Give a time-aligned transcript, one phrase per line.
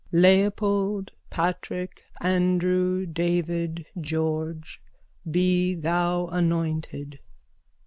[0.11, 4.81] _Leopold, Patrick, Andrew, David, George,
[5.29, 7.19] be thou anointed!